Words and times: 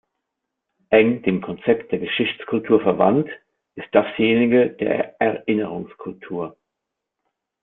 Eng 0.89 1.21
dem 1.21 1.41
Konzept 1.41 1.91
der 1.91 1.99
Geschichtskultur 1.99 2.81
verwandt 2.81 3.29
ist 3.75 3.87
dasjenige 3.91 4.71
der 4.71 5.21
Erinnerungskultur. 5.21 6.57